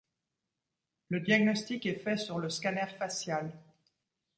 [1.09, 3.51] Le diagnostic est fait sur le scanner facial.